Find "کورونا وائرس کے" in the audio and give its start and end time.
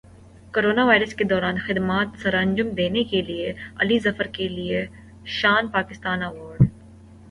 0.53-1.23